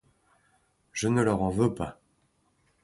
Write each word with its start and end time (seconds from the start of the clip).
Je 0.93 1.07
ne 1.09 1.21
leur 1.21 1.43
en 1.43 1.51
veux 1.51 1.75
pas. 1.75 1.99